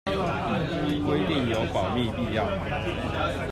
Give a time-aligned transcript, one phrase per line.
[1.05, 2.43] 規定有保密必要